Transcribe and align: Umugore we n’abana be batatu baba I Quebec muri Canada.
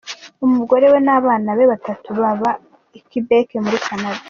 Umugore 0.45 0.85
we 0.91 0.99
n’abana 1.05 1.49
be 1.57 1.65
batatu 1.73 2.07
baba 2.19 2.51
I 2.97 2.99
Quebec 3.07 3.47
muri 3.65 3.77
Canada. 3.87 4.19